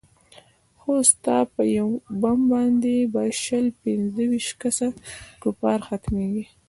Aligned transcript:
خو 0.79 0.93
ستا 1.11 1.37
په 1.53 1.61
يو 1.77 1.89
بم 2.21 2.39
باندې 2.53 2.95
به 3.13 3.23
شل 3.43 3.65
پينځه 3.81 4.23
ويشت 4.31 4.53
كسه 4.61 4.87
كفار 5.43 5.79
ختميږي. 5.87 6.45